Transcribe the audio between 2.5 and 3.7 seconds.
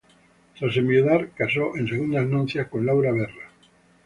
con Laura Berra.